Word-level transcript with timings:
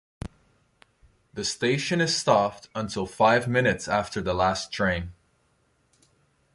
The 1.31 1.45
station 1.45 2.01
is 2.01 2.17
staffed 2.17 2.69
until 2.73 3.05
five 3.05 3.47
minutes 3.47 3.87
after 3.87 4.19
the 4.19 4.33
last 4.33 4.71
train. 4.73 5.13